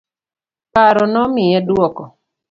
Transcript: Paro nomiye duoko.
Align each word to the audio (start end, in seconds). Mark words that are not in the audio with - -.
Paro 0.73 1.03
nomiye 1.13 1.57
duoko. 1.67 2.03